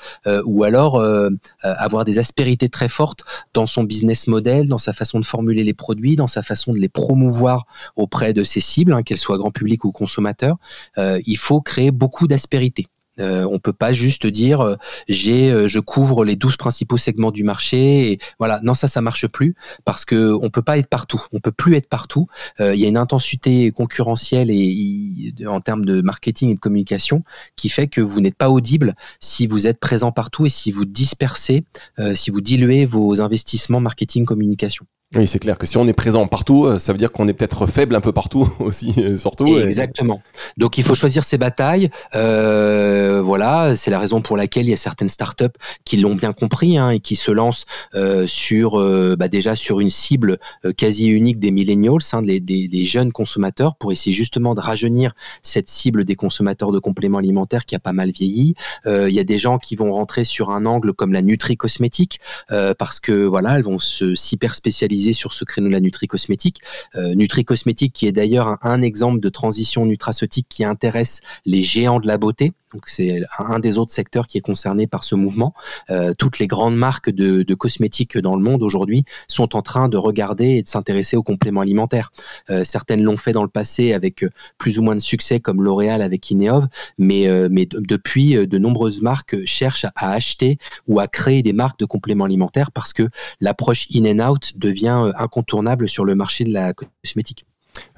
[0.44, 1.00] ou alors
[1.62, 3.22] avoir des aspérités très fortes
[3.54, 6.78] dans son business model, dans sa façon de formuler les produits, dans sa façon de
[6.78, 10.56] les promouvoir auprès de ses cibles, hein, qu'elles soient grand public ou consommateurs.
[10.98, 12.86] Euh, il faut créer beaucoup d'aspérité.
[13.18, 14.76] Euh, on peut pas juste dire euh,
[15.06, 18.60] j'ai je couvre les 12 principaux segments du marché et voilà.
[18.62, 21.22] Non ça ça marche plus parce que on peut pas être partout.
[21.32, 22.28] On peut plus être partout.
[22.60, 27.24] Il y a une intensité concurrentielle et, en termes de marketing et de communication
[27.56, 30.84] qui fait que vous n'êtes pas audible si vous êtes présent partout et si vous
[30.84, 31.64] dispersez
[32.14, 36.28] si vous diluez vos investissements marketing communication oui, c'est clair que si on est présent
[36.28, 39.58] partout, euh, ça veut dire qu'on est peut-être faible un peu partout aussi, euh, surtout.
[39.58, 40.22] Exactement.
[40.56, 41.90] Donc il faut choisir ses batailles.
[42.14, 45.46] Euh, voilà, c'est la raison pour laquelle il y a certaines startups
[45.84, 47.66] qui l'ont bien compris hein, et qui se lancent
[48.26, 48.78] sur
[49.16, 50.38] bah déjà sur une cible
[50.76, 56.04] quasi unique des millennials, hein, des, jeunes consommateurs, pour essayer justement de rajeunir cette cible
[56.04, 58.54] des consommateurs de compléments alimentaires qui a pas mal vieilli.
[58.86, 62.20] il y a des gens qui vont rentrer sur un angle comme la nutri cosmétique
[62.48, 64.54] parce que voilà, elles vont se hyper
[65.12, 66.60] sur ce créneau la nutri-cosmétique.
[66.94, 72.06] Euh, nutri-cosmétique qui est d'ailleurs un, exemple de transition nutraceutique qui intéresse les géants de
[72.06, 72.52] la beauté.
[72.86, 75.54] C'est un des autres secteurs qui est concerné par ce mouvement.
[75.90, 79.96] Euh, toutes les grandes marques de, cosmétiques dans le monde aujourd'hui sont en train de
[79.96, 82.12] regarder et de s'intéresser aux compléments alimentaires.
[82.48, 84.24] Euh, certaines l'ont fait dans le passé avec
[84.58, 87.26] plus ou moins de succès, comme L'Oréal avec Ineov, mais,
[87.72, 92.70] depuis, de nombreuses marques cherchent à acheter ou à créer des marques de compléments alimentaires
[92.70, 93.08] parce que
[93.40, 97.44] l'approche in and out devient euh, incontournable sur le marché de la cosmétique.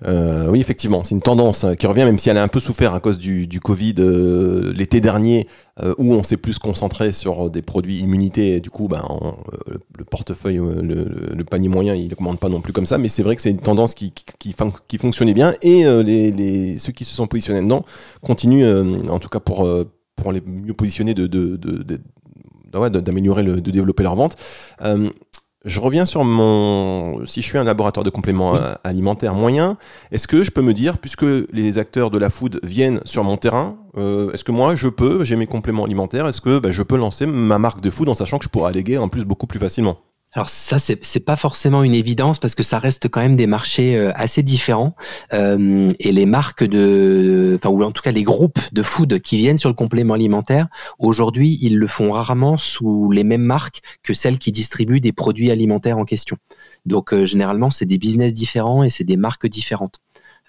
[0.04, 2.61] Euh, oui, effectivement, c'est une tendance euh, qui revient, même si elle a un peu
[2.61, 3.94] souffert à cause du, Covid
[4.74, 5.46] l'été dernier,
[5.98, 9.02] où on s'est plus concentré sur des produits immunité, et du coup, ben,
[9.96, 13.37] le portefeuille, le, panier moyen, il commande pas non plus comme ça, mais c'est vrai
[13.37, 14.12] que c'est une tendance qui,
[14.98, 15.85] fonctionnait bien, et
[16.78, 17.85] ceux qui se sont positionnés dedans
[18.22, 19.64] continuent, en tout cas pour,
[20.32, 21.26] les mieux positionner, de,
[22.72, 24.37] d'améliorer, de, développer leur vente.
[25.64, 27.25] Je reviens sur mon.
[27.25, 29.77] Si je suis un laboratoire de compléments euh, alimentaires moyen,
[30.11, 33.37] est-ce que je peux me dire, puisque les acteurs de la food viennent sur mon
[33.37, 36.83] terrain, euh, est-ce que moi je peux, j'ai mes compléments alimentaires, est-ce que bah, je
[36.83, 39.46] peux lancer ma marque de food en sachant que je pourrais alléguer en plus beaucoup
[39.46, 39.98] plus facilement?
[40.34, 43.96] Alors ça, c'est pas forcément une évidence parce que ça reste quand même des marchés
[43.96, 44.96] euh, assez différents
[45.34, 49.36] euh, et les marques de, enfin ou en tout cas les groupes de food qui
[49.36, 50.68] viennent sur le complément alimentaire,
[50.98, 55.50] aujourd'hui ils le font rarement sous les mêmes marques que celles qui distribuent des produits
[55.50, 56.38] alimentaires en question.
[56.86, 60.00] Donc euh, généralement c'est des business différents et c'est des marques différentes.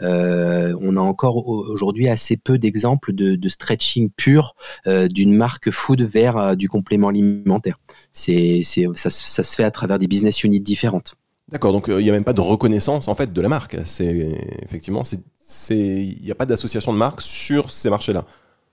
[0.03, 4.55] Euh, on a encore aujourd'hui assez peu d'exemples de, stretching pur
[4.87, 7.77] euh, d'une marque food vers euh, du complément alimentaire.
[8.11, 8.61] C'est,
[8.95, 11.15] ça, se fait à travers des business units différentes.
[11.51, 13.77] D'accord, donc il n'y a même pas de reconnaissance en fait de la marque.
[13.85, 15.03] C'est effectivement,
[15.69, 18.25] il n'y a pas d'association de marque sur ces marchés-là.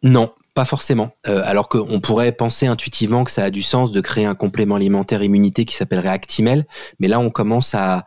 [0.02, 1.10] Non, pas forcément.
[1.24, 5.22] alors qu'on pourrait penser intuitivement que ça a du sens de créer un complément alimentaire
[5.22, 6.64] immunité qui s'appellerait Actimel,
[7.00, 8.06] mais là on commence à,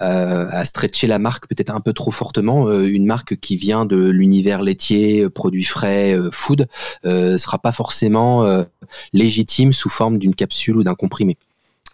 [0.00, 2.68] euh, à stretcher la marque peut-être un peu trop fortement.
[2.68, 6.68] Euh, une marque qui vient de l'univers laitier, euh, produits frais, food,
[7.04, 8.46] sera pas forcément
[9.12, 11.36] légitime sous forme d'une capsule ou d'un comprimé.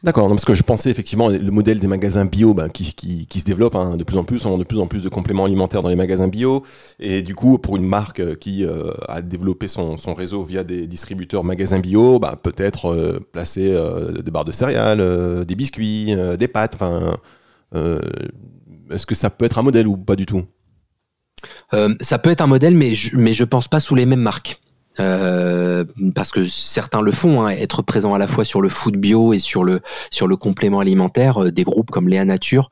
[0.03, 3.45] D'accord, parce que je pensais effectivement le modèle des magasins bio ben, qui, qui, se
[3.45, 5.83] développe hein, de plus en plus, on a de plus en plus de compléments alimentaires
[5.83, 6.63] dans les magasins bio,
[7.01, 8.67] et du coup pour une marque qui
[9.09, 13.75] a développé son, son, réseau via des distributeurs magasins bio, ben, peut-être placer
[14.23, 17.17] des barres de céréales, des biscuits, des pâtes, enfin
[17.73, 20.45] est-ce que ça peut être un modèle ou pas du tout
[21.73, 24.21] euh, Ça peut être un modèle, mais je, mais je pense pas sous les mêmes
[24.21, 24.61] marques.
[25.01, 28.97] Euh, parce que certains le font, hein, être présent à la fois sur le food
[28.97, 29.81] bio et sur le
[30.13, 31.51] sur le complément alimentaire.
[31.51, 32.71] des groupes comme Léa Nature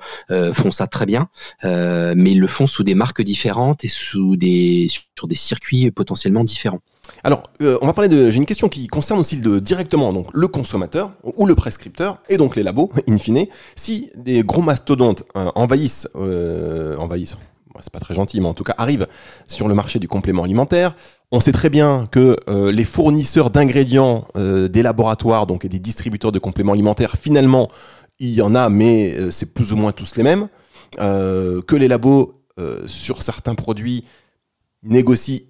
[0.53, 1.29] font ça très bien,
[1.65, 6.45] mais ils le font sous des marques différentes et sous des sur des circuits potentiellement
[6.45, 6.81] différents.
[7.25, 8.31] Alors, euh, on va parler de.
[8.31, 12.57] J'ai une question qui concerne aussi directement donc le consommateur ou le prescripteur et donc
[12.57, 13.47] les labos, in fine.
[13.77, 17.37] Si des gros mastodontes euh, envahissent, euh, envahissent,
[17.81, 19.07] c'est pas très gentil, mais en tout cas arrive
[19.47, 20.95] sur le marché du complément alimentaire.
[21.31, 22.37] On sait très bien que
[22.71, 27.69] les fournisseurs d'ingrédients des laboratoires, donc et des distributeurs de compléments alimentaires, finalement,
[28.19, 30.49] il y en a, mais c'est plus ou moins tous les mêmes.
[30.99, 32.35] que les labos
[32.85, 34.05] sur certains produits
[34.83, 35.41] négocient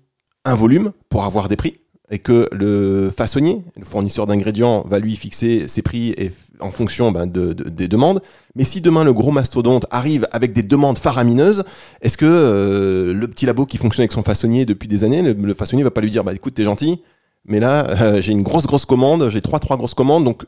[0.45, 1.79] un volume pour avoir des prix
[2.11, 6.15] et que le façonnier, le fournisseur d'ingrédients, va lui fixer ses prix
[6.61, 8.21] en fonction ben, des demandes.
[8.55, 11.65] Mais si demain le gros mastodonte arrive avec des demandes faramineuses,
[12.03, 15.33] est-ce que euh, le petit labo qui fonctionne avec son façonnier depuis des années, le,
[15.33, 17.01] le façonnier va pas lui dire bah écoute t'es gentil,
[17.47, 20.45] mais là euh, j'ai une grosse grosse commande, j'ai trois trois grosses commandes, donc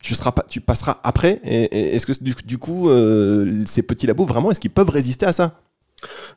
[0.00, 1.40] tu, pas, passeras après.
[1.44, 2.12] Est-ce que
[2.44, 5.60] du, coup euh, ces petits labos vraiment est-ce qu'ils peuvent résister à ça?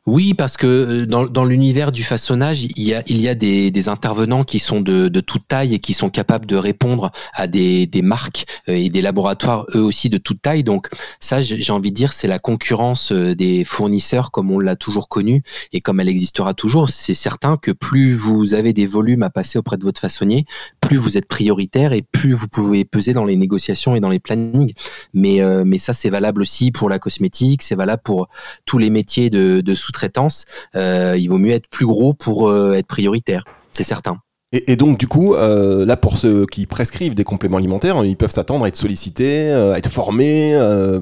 [0.04, 3.36] Oui, parce que euh, dans, dans l'univers du façonnage, il y a, il y a
[3.36, 7.12] des, des intervenants qui sont de, de, toute taille et qui sont capables de répondre
[7.34, 10.64] à des, des marques euh, et des laboratoires eux aussi de toute taille.
[10.64, 10.88] Donc
[11.20, 15.08] ça, j'ai envie de dire, c'est la concurrence euh, des fournisseurs comme on l'a toujours
[15.08, 16.90] connu et comme elle existera toujours.
[16.90, 20.46] C'est certain que plus vous avez des volumes à passer auprès de votre façonnier,
[20.80, 24.18] plus vous êtes prioritaire et plus vous pouvez peser dans les négociations et dans les
[24.18, 24.72] plannings.
[25.14, 28.28] Mais, mais ça, c'est valable aussi pour la cosmétique, c'est valable pour
[28.66, 32.48] tous les métiers de, de sous traitance euh, il vaut mieux être plus gros pour
[32.48, 34.18] euh, être prioritaire, c'est certain.
[34.54, 38.30] Et, donc du coup, euh, là pour ceux qui prescrivent des compléments alimentaires, ils peuvent
[38.30, 40.54] s'attendre à être sollicités, à être formés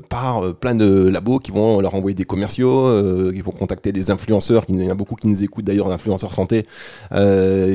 [0.09, 2.87] par plein de labos qui vont leur envoyer des commerciaux,
[3.35, 4.63] qui vont contacter des influenceurs.
[4.69, 6.65] Il y en a beaucoup qui nous écoutent d'ailleurs, d'influenceurs santé,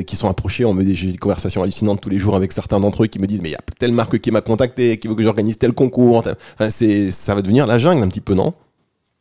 [0.06, 0.64] qui sont approchés.
[0.64, 3.18] On me dit j'ai des conversations hallucinantes tous les jours avec certains d'entre eux qui
[3.18, 5.58] me disent mais il y a telle marque qui m'a contacté, qui veut que j'organise
[5.58, 6.24] tel concours.
[6.54, 8.54] Enfin, c'est ça va devenir la jungle un petit peu, non?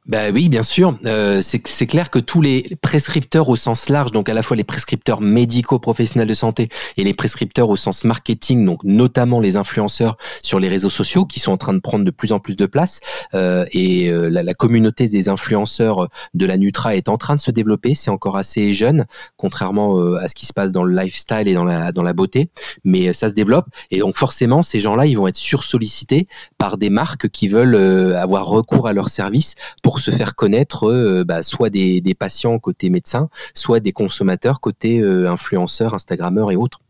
[0.06, 1.00] Bah oui, bien sûr.
[1.08, 4.64] Euh, c'est clair que tous les prescripteurs au sens large, donc à la fois les
[4.64, 10.18] prescripteurs médicaux professionnels de santé et les prescripteurs au sens marketing, donc notamment les influenceurs
[10.44, 12.68] sur les réseaux sociaux qui sont en train de prendre de plus en plus de
[12.68, 13.00] place,
[13.34, 17.42] euh, et euh, la, la, communauté des influenceurs de la Nutra est en train de
[17.42, 17.96] se développer.
[17.96, 19.06] C'est encore assez jeune,
[19.38, 22.14] contrairement euh, à ce qui se passe dans le lifestyle et dans la, dans la
[22.14, 22.50] beauté,
[22.84, 23.66] mais ça se développe.
[23.90, 26.28] Et donc forcément, ces gens-là, ils vont être sursollicités
[26.60, 30.88] par des marques qui veulent euh, avoir recours à leurs services pour se faire connaître
[30.90, 36.56] euh, bah, soit des, patients côté médecin, soit des consommateurs côté euh, influenceurs, Instagrammeurs et
[36.56, 36.82] autres.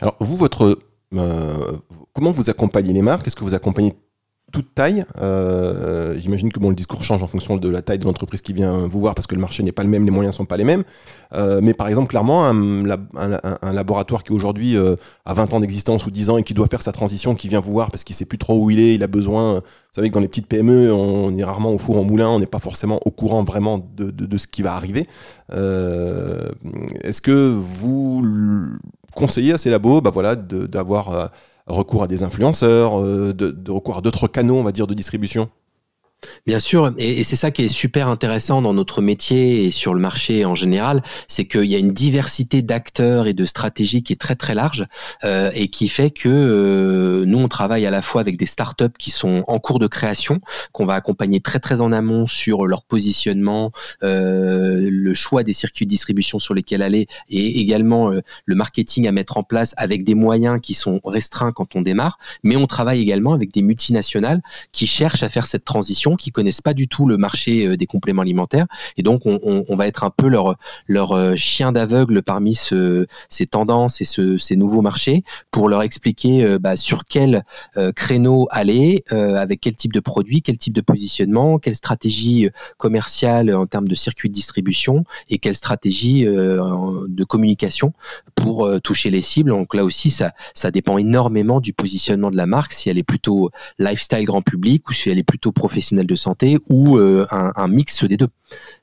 [0.00, 0.78] Alors vous, votre,
[1.16, 1.72] euh,
[2.12, 3.26] comment vous accompagnez les marques?
[3.26, 3.94] Est-ce que vous accompagnez
[4.52, 5.04] toute taille.
[5.20, 8.52] Euh, j'imagine que bon, le discours change en fonction de la taille de l'entreprise qui
[8.52, 10.46] vient vous voir parce que le marché n'est pas le même, les moyens ne sont
[10.46, 10.84] pas les mêmes.
[11.34, 16.10] Euh, mais par exemple, clairement, un, laboratoire qui aujourd'hui euh, a 20 ans d'existence ou
[16.10, 18.24] 10 ans et qui doit faire sa transition, qui vient vous voir parce qu'il sait
[18.24, 19.54] plus trop où il est, il a besoin.
[19.54, 19.60] Vous
[19.94, 22.46] savez que dans les petites PME, on est rarement au four au moulin, on n'est
[22.46, 25.06] pas forcément au courant vraiment de, de ce qui va arriver.
[25.50, 28.24] Est-ce que vous
[29.14, 31.30] conseillez à ces labos bah voilà, d'avoir
[31.68, 34.94] recours à des influenceurs, euh, de, de recours à d'autres canaux, on va dire, de
[34.94, 35.48] distribution
[36.46, 40.00] Bien sûr, et, c'est ça qui est super intéressant dans notre métier et sur le
[40.00, 44.20] marché en général, c'est qu'il y a une diversité d'acteurs et de stratégies qui est
[44.20, 44.86] très très large
[45.22, 48.96] euh, et qui fait que euh, nous on travaille à la fois avec des startups
[48.98, 50.40] qui sont en cours de création,
[50.72, 53.70] qu'on va accompagner très très en amont sur leur positionnement,
[54.02, 59.12] euh, le choix des circuits de distribution sur lesquels aller et également le marketing à
[59.12, 63.00] mettre en place avec des moyens qui sont restreints quand on démarre, mais on travaille
[63.00, 67.06] également avec des multinationales qui cherchent à faire cette transition qui connaissent pas du tout
[67.06, 68.66] le marché euh, des compléments alimentaires.
[68.96, 70.56] Et donc, on, va être un peu leur,
[71.12, 76.44] euh, chien d'aveugle parmi ce, ces tendances et ce, ces nouveaux marchés pour leur expliquer
[76.44, 77.44] euh, bah, sur quel
[77.94, 83.66] créneau aller, avec quel type de produit, quel type de positionnement, quelle stratégie commerciale en
[83.66, 87.92] termes de circuit de distribution et quelle stratégie de communication
[88.34, 89.50] pour toucher les cibles.
[89.50, 93.02] Donc là aussi, ça, ça dépend énormément du positionnement de la marque, si elle est
[93.02, 97.68] plutôt lifestyle grand public ou si elle est plutôt professionnelle de santé ou euh, un,
[97.68, 98.28] mix des deux.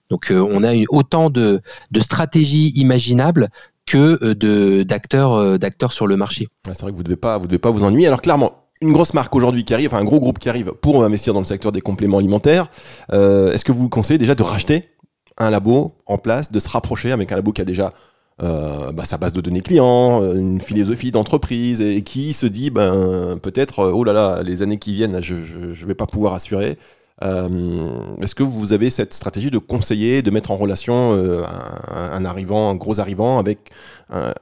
[0.09, 1.61] Donc euh, on a autant de,
[2.01, 3.49] stratégies imaginables
[3.85, 6.47] que euh, d'acteurs d'acteurs sur le marché.
[6.65, 8.07] c'est vrai que vous devez pas vous devez pas vous ennuyer.
[8.07, 11.03] Alors clairement, une grosse marque aujourd'hui qui arrive, enfin un gros groupe qui arrive pour
[11.03, 12.67] investir dans le secteur des compléments alimentaires.
[13.11, 14.89] Est-ce que vous conseillez déjà de racheter
[15.37, 17.93] un labo en place, de se rapprocher avec un labo qui a déjà
[18.39, 23.91] bah, sa base de données clients, une philosophie d'entreprise et qui se dit ben peut-être
[23.93, 25.35] oh là là les années qui viennent je
[25.71, 26.77] je, vais pas pouvoir assurer
[27.23, 31.43] euh, est-ce que vous avez cette stratégie de conseiller, de mettre en relation euh,
[31.87, 33.71] un, arrivant, un gros arrivant avec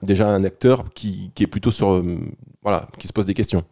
[0.01, 2.17] déjà un acteur qui, est plutôt sur, euh,
[2.61, 3.63] voilà, qui se pose des questions?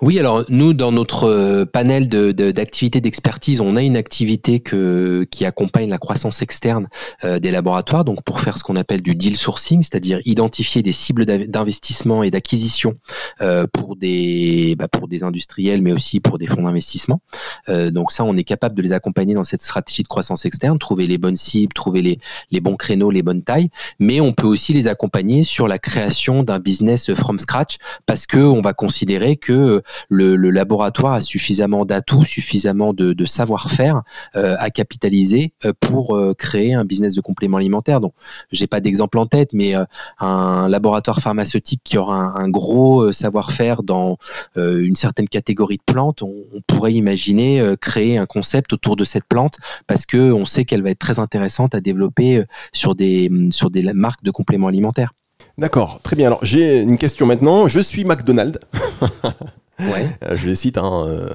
[0.00, 5.26] Oui, alors nous, dans notre euh, panel d'activités de, d'expertise, on a une activité que,
[5.30, 6.88] qui accompagne la croissance externe
[7.22, 10.92] euh, des laboratoires, donc pour faire ce qu'on appelle du deal sourcing, c'est-à-dire identifier des
[10.92, 12.96] cibles d'investissement et d'acquisition
[13.40, 17.20] euh, pour, des, bah, pour des industriels, mais aussi pour des fonds d'investissement.
[17.68, 21.06] donc ça, on est capable de les accompagner dans cette stratégie de croissance externe, trouver
[21.06, 22.18] les bonnes cibles, trouver les,
[22.50, 26.42] les bons créneaux, les bonnes tailles, mais on peut aussi les accompagner sur la création
[26.42, 29.73] d'un business from scratch, parce qu'on va considérer que
[30.08, 34.02] le, laboratoire a suffisamment d'atouts, suffisamment de, savoir-faire
[34.36, 38.00] euh, à capitaliser euh, pour euh, créer un business de complément alimentaire.
[38.00, 38.12] Donc,
[38.52, 39.74] j'ai pas d'exemple en tête, mais
[40.20, 44.18] un laboratoire pharmaceutique qui aura un, gros savoir-faire dans
[44.56, 46.34] une certaine catégorie de plantes, on,
[46.66, 50.90] pourrait imaginer créer un concept autour de cette plante parce que on sait qu'elle va
[50.90, 55.12] être très intéressante à développer sur des sur des marques de compléments alimentaires.
[55.58, 56.26] D'accord, très bien.
[56.28, 57.68] Alors j'ai une question maintenant.
[57.68, 58.58] Je suis McDonald's.
[59.80, 61.28] Euh, je les cite, hein, euh,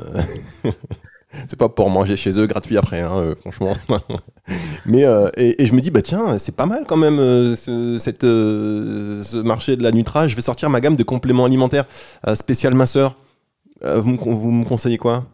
[1.47, 3.75] c'est pas pour manger chez eux gratuit après, hein, euh, franchement.
[4.85, 5.03] Mais
[5.37, 7.97] et, je me dis bah tiens, c'est pas mal quand même ce,
[9.41, 10.27] marché de la Nutra.
[10.27, 11.85] Je vais sortir ma gamme de compléments alimentaires
[12.33, 13.15] spécial minceur.
[13.83, 15.25] vous, vous me conseillez quoi?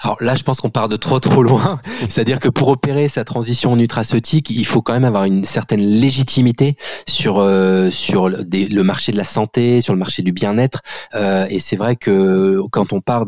[0.00, 1.80] Alors là, je pense qu'on part de trop trop loin.
[2.08, 6.76] C'est-à-dire que pour opérer sa transition nutraceutique, il faut quand même avoir une certaine légitimité
[7.08, 10.82] sur euh, sur le marché de la santé, sur le marché du bien-être.
[11.16, 13.24] Euh, et c'est vrai que quand on part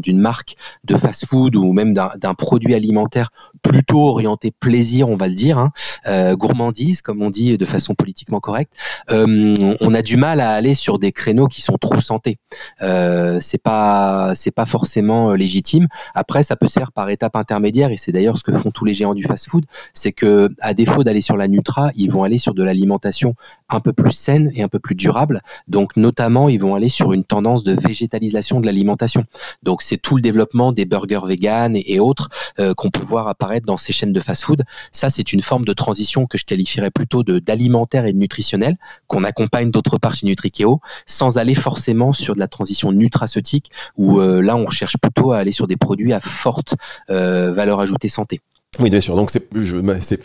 [0.00, 3.30] d'une marque de fast-food ou même d'un produit alimentaire
[3.62, 5.70] plutôt orienté plaisir, on va le dire, hein,
[6.08, 8.72] euh, gourmandise, comme on dit de façon politiquement correcte,
[9.08, 12.38] on a du mal à aller sur des créneaux qui sont trop santé.
[12.80, 15.86] c'est pas c'est pas forcément légitime.
[16.14, 18.84] Après, ça peut se faire par étapes intermédiaires et c'est d'ailleurs ce que font tous
[18.84, 22.38] les géants du fast-food, c'est que à défaut d'aller sur la Nutra, ils vont aller
[22.38, 23.34] sur de l'alimentation
[23.68, 25.42] un peu plus saine et un peu plus durable.
[25.68, 29.24] Donc notamment, ils vont aller sur une tendance de végétalisation de l'alimentation.
[29.62, 32.28] Donc c'est tout le développement des burgers vegan et, autres
[32.58, 34.64] euh, qu'on peut voir apparaître dans ces chaînes de fast-food.
[34.92, 38.76] Ça, c'est une forme de transition que je qualifierais plutôt de d'alimentaire et de nutritionnel
[39.06, 44.20] qu'on accompagne d'autre part chez Nutrikeo, sans aller forcément sur de la transition nutraceutique où
[44.20, 46.74] euh, là on cherche plutôt à aller sur des produits à forte
[47.10, 48.40] euh, valeur ajoutée santé.
[48.80, 49.16] Oui, bien sûr.
[49.16, 49.50] Donc, c'est,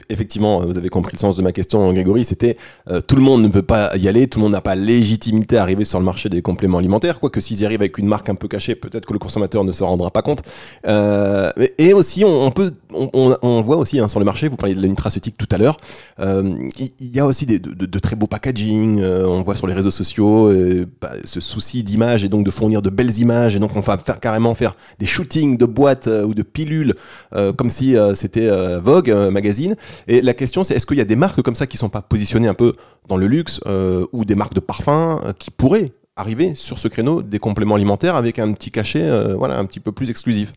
[0.10, 2.23] effectivement, vous avez compris le sens de ma question, Grégory.
[2.23, 2.55] C'était
[2.89, 5.57] euh, tout le monde ne peut pas y aller, tout le monde n'a pas légitimité
[5.57, 7.19] à arriver sur le marché des compléments alimentaires.
[7.19, 9.73] Quoique, s'ils y arrivent avec une marque un peu cachée, peut-être que le consommateur ne
[9.73, 10.43] se rendra pas compte.
[10.88, 14.81] Euh, et aussi, on, peut, on, voit aussi hein, sur le marché, vous parliez de
[14.81, 15.75] la nutraceutique tout à l'heure,
[16.21, 19.03] euh, il y, a aussi des, de, très beaux packaging.
[19.03, 20.49] on voit sur les réseaux sociaux
[21.01, 23.57] bah, ce souci d'image et donc de fournir de belles images.
[23.57, 26.95] Et donc, on va faire carrément faire des shootings de boîtes ou de pilules
[27.57, 29.76] comme si c'était euh, Vogue euh, magazine.
[30.08, 32.02] Et la question, c'est est-ce qu'il y a des marques comme ça qui sont pas
[32.02, 32.73] positionnées un peu
[33.08, 37.21] dans le luxe euh, ou des marques de parfums qui pourraient arriver sur ce créneau
[37.21, 40.54] des compléments alimentaires avec un petit cachet, voilà, un petit peu plus exclusif?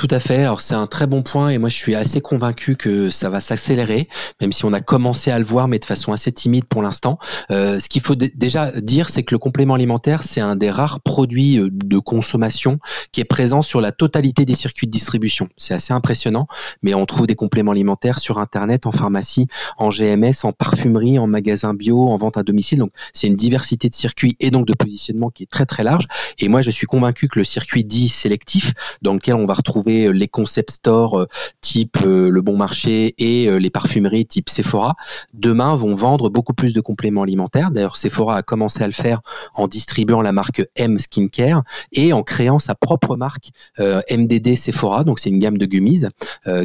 [0.00, 0.38] Tout à fait.
[0.38, 3.38] Alors c'est un très bon point et moi je suis assez convaincu que ça va
[3.38, 4.08] s'accélérer,
[4.40, 7.18] même si on a commencé à le voir, mais de façon assez timide pour l'instant.
[7.50, 11.02] Euh, ce qu'il faut déjà dire, c'est que le complément alimentaire, c'est un des rares
[11.02, 12.78] produits euh, de consommation
[13.12, 15.50] qui est présent sur la totalité des circuits de distribution.
[15.58, 16.46] C'est assez impressionnant,
[16.82, 21.26] mais on trouve des compléments alimentaires sur Internet, en pharmacie, en GMS, en parfumerie, en
[21.26, 22.78] magasin bio, en vente à domicile.
[22.78, 26.06] Donc c'est une diversité de circuits et donc de positionnement qui est très très large.
[26.38, 29.89] Et moi je suis convaincu que le circuit dit sélectif, dans lequel on va retrouver
[29.90, 31.26] euh, les concept stores euh,
[31.60, 34.96] type euh, Le Bon Marché et les parfumeries type Sephora,
[35.34, 37.70] demain vont vendre beaucoup plus de compléments alimentaires.
[37.70, 39.20] D'ailleurs, Sephora a commencé à le faire
[39.54, 45.04] en distribuant la marque M Skincare et en créant sa propre marque MDD Sephora.
[45.04, 46.04] Donc, c'est une gamme de gummies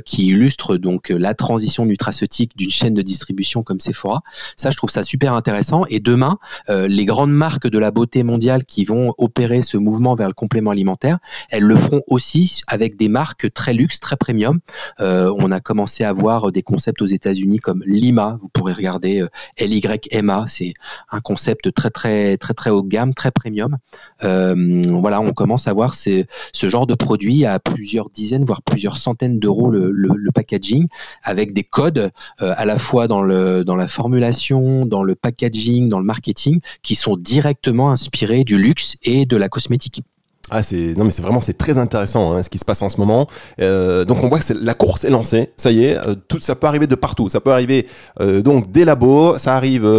[0.05, 4.21] qui illustre donc la transition nutraceutique d'une chaîne de distribution comme Sephora.
[4.57, 5.83] Ça, je trouve ça super intéressant.
[5.89, 6.37] Et demain,
[6.69, 10.71] les grandes marques de la beauté mondiale qui vont opérer ce mouvement vers le complément
[10.71, 14.59] alimentaire, elles le feront aussi avec des marques très luxe, très premium.
[14.99, 18.37] Euh, on a commencé à voir des concepts aux États-Unis comme Lima.
[18.41, 19.27] Vous pourrez regarder euh,
[19.59, 20.45] LYMA.
[20.47, 20.73] C'est
[21.11, 23.77] un concept très très très très haut de gamme, très premium.
[24.23, 28.97] Euh, voilà, on commence à voir ce genre de produit à plusieurs dizaines, voire plusieurs
[28.97, 30.87] centaines d'euros le, packaging,
[31.23, 35.99] avec des codes à la fois dans le dans la formulation, dans le packaging, dans
[35.99, 40.03] le marketing, qui sont directement inspirés du luxe et de la cosmétique.
[40.51, 42.89] Ah c'est non mais c'est vraiment c'est très intéressant hein, ce qui se passe en
[42.89, 43.25] ce moment.
[43.61, 46.55] Euh, donc on voit que la course est lancée, ça y est, euh, tout ça
[46.55, 47.29] peut arriver de partout.
[47.29, 47.87] Ça peut arriver
[48.21, 49.89] euh, donc des labos, ça arrive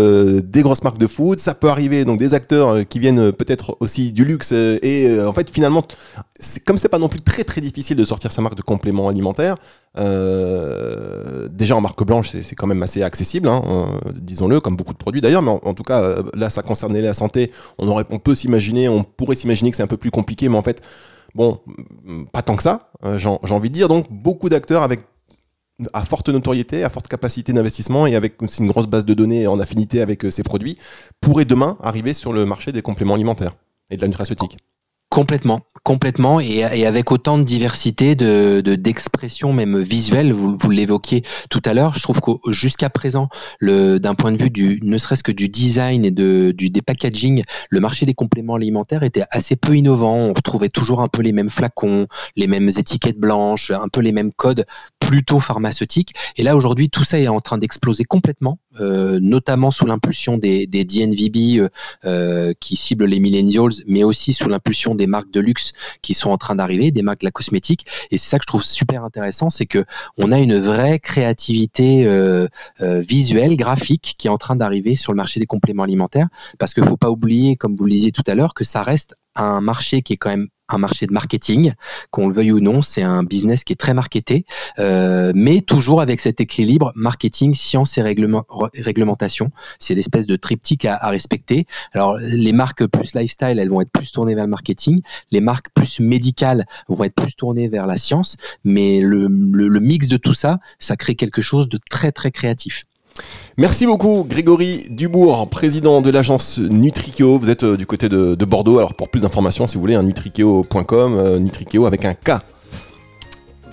[0.44, 4.12] des grosses marques de food, ça peut arriver donc des acteurs qui viennent peut-être aussi
[4.12, 5.82] du luxe et en fait finalement
[6.64, 9.56] comme c'est pas non plus très très difficile de sortir sa marque de complément alimentaire,
[9.96, 15.20] déjà en marque blanche, c'est quand même assez accessible, hein, disons-le, comme beaucoup de produits
[15.20, 17.50] d'ailleurs, mais en, tout cas, là, ça concernait la santé.
[17.78, 20.82] On, peut s'imaginer, on pourrait s'imaginer que c'est un peu plus compliqué, mais en fait,
[21.34, 21.60] bon,
[22.32, 23.88] pas tant que ça, j'ai envie de dire.
[23.88, 25.00] Donc, beaucoup d'acteurs avec
[25.92, 29.60] à forte notoriété, à forte capacité d'investissement et avec une grosse base de données en
[29.60, 30.78] affinité avec ces produits,
[31.20, 33.52] pourraient demain arriver sur le marché des compléments alimentaires
[33.90, 34.56] et de la nutraceutique.
[35.16, 40.34] Complètement, complètement, et, avec autant de diversité de d'expression même visuelle.
[40.34, 41.94] Vous, l'évoquiez tout à l'heure.
[41.94, 43.30] Je trouve que jusqu'à présent,
[43.62, 48.12] d'un point de vue ne serait-ce que du design et des packaging, le marché des
[48.12, 50.16] compléments alimentaires était assez peu innovant.
[50.16, 54.12] On retrouvait toujours un peu les mêmes flacons, les mêmes étiquettes blanches, un peu les
[54.12, 54.66] mêmes codes
[55.00, 56.14] plutôt pharmaceutiques.
[56.36, 60.66] Et là aujourd'hui, tout ça est en train d'exploser complètement, euh, notamment sous l'impulsion des,
[60.66, 61.68] DNVB euh,
[62.04, 65.72] euh, qui ciblent les millennials, mais aussi sous l'impulsion des marques de luxe
[66.02, 67.86] qui sont en train d'arriver, des marques de la cosmétique.
[68.10, 69.84] Et c'est ça que je trouve super intéressant, c'est que
[70.18, 72.06] on a une vraie créativité
[72.80, 76.28] visuelle, graphique, qui est en train d'arriver sur le marché des compléments alimentaires.
[76.58, 78.82] Parce qu'il ne faut pas oublier, comme vous le disiez tout à l'heure, que ça
[78.82, 81.74] reste un marché qui est quand même un marché de marketing,
[82.10, 84.44] qu'on le veuille ou non, c'est un business qui est très marketé,
[84.78, 89.50] euh, mais toujours avec cet équilibre marketing, science et réglementation.
[89.78, 91.66] C'est l'espèce de triptyque à, respecter.
[91.92, 95.68] Alors les marques plus lifestyle, elles vont être plus tournées vers le marketing, les marques
[95.72, 100.58] plus médicales vont être plus tournées vers la science, mais le mix de tout ça,
[100.78, 102.84] ça crée quelque chose de très très créatif.
[103.58, 107.38] Merci beaucoup Grégory Dubourg, président de l'agence Nutrikeo.
[107.38, 108.76] Vous êtes euh, du côté de, Bordeaux.
[108.76, 112.32] Alors pour plus d'informations, si vous voulez, un nutrikeo.com, euh, Nutrikeo avec un K.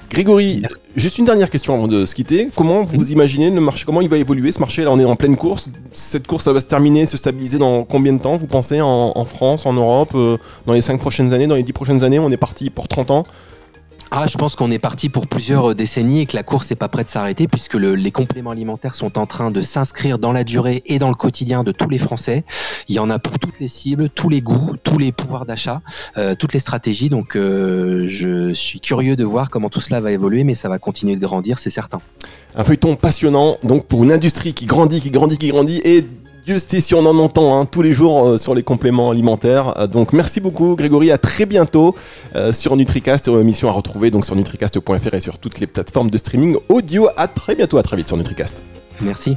[0.09, 0.61] Grégory,
[0.95, 2.47] juste une dernière question avant de se quitter.
[2.55, 3.83] Comment vous imaginez le marché?
[3.83, 4.85] Comment il va évoluer ce marché?
[4.85, 5.69] Là, on est en pleine course.
[5.91, 9.25] Cette course, ça va se terminer, se stabiliser dans combien de temps Vous pensez en,
[9.25, 12.19] France, en Europe, euh, dans les 5 prochaines années, dans les 10 prochaines années?
[12.19, 13.23] On est parti pour 30 ans
[14.15, 16.75] ah, je pense qu'on est parti pour plusieurs euh, décennies et que la course n'est
[16.75, 20.43] pas prête de s'arrêter puisque les compléments alimentaires sont en train de s'inscrire dans la
[20.43, 22.43] durée et dans le quotidien de tous les Français.
[22.87, 25.81] Il y en a pour toutes les cibles, tous les goûts, tous les pouvoirs d'achat,
[26.17, 27.09] euh, toutes les stratégies.
[27.09, 30.77] Donc, euh, je suis curieux de voir comment tout cela va évoluer, mais ça va
[30.77, 31.97] continuer de grandir, c'est certain.
[32.53, 36.05] Un feuilleton passionnant, donc pour une industrie qui grandit, qui grandit, qui grandit et
[36.45, 39.79] Dieu sait on en entend hein, tous les jours euh, sur les compléments alimentaires.
[39.79, 41.95] Euh, donc merci beaucoup Grégory, à très bientôt
[42.35, 46.17] euh, sur Nutricast, émission à retrouver donc sur nutricast.fr et sur toutes les plateformes de
[46.17, 47.07] streaming audio.
[47.15, 48.63] À très bientôt, à très vite sur Nutricast.
[49.01, 49.35] Merci.